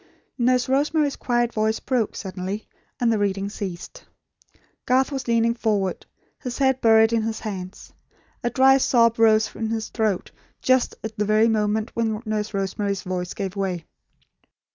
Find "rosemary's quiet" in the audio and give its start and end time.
0.67-1.53